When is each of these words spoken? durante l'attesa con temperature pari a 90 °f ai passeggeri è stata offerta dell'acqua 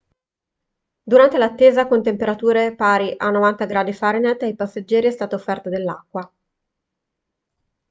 durante 1.05 1.37
l'attesa 1.37 1.85
con 1.85 2.01
temperature 2.01 2.73
pari 2.73 3.13
a 3.15 3.29
90 3.29 3.65
°f 3.67 4.37
ai 4.41 4.55
passeggeri 4.55 5.05
è 5.05 5.11
stata 5.11 5.35
offerta 5.35 5.69
dell'acqua 5.69 6.27